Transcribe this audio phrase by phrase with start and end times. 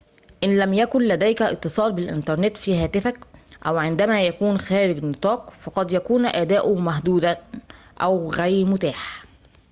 [0.43, 3.17] إن لم يكن لديك اتصال بالإنترنت في هاتفك
[3.65, 7.37] أو عندما يكون خارج النطاق فقد يكون أداؤه محدوداً
[8.01, 9.25] أو غير متاح